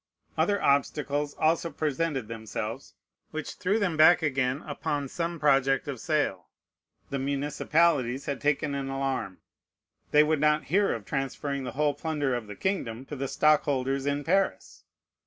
[0.35, 2.95] Other obstacles also presented themselves,
[3.29, 6.47] which threw them back again upon some project of sale.
[7.11, 9.41] The municipalities had taken an alarm.
[10.09, 14.07] They would not hear of transferring the whole plunder of the kingdom to the stockholders
[14.07, 14.85] in Paris.